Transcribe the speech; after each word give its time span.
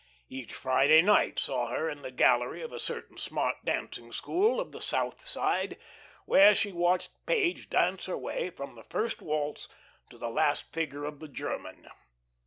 Each 0.29 0.51
Friday 0.51 1.03
night 1.03 1.37
saw 1.37 1.67
her 1.67 1.87
in 1.87 2.01
the 2.01 2.09
gallery 2.09 2.63
of 2.63 2.71
a 2.73 2.79
certain 2.79 3.19
smart 3.19 3.57
dancing 3.63 4.11
school 4.11 4.59
of 4.59 4.71
the 4.71 4.81
south 4.81 5.21
side, 5.23 5.77
where 6.25 6.55
she 6.55 6.71
watched 6.71 7.11
Page 7.27 7.69
dance 7.69 8.07
her 8.07 8.17
way 8.17 8.49
from 8.49 8.73
the 8.73 8.81
"first 8.83 9.21
waltz" 9.21 9.67
to 10.09 10.17
the 10.17 10.27
last 10.31 10.73
figure 10.73 11.05
of 11.05 11.19
the 11.19 11.27
german. 11.27 11.87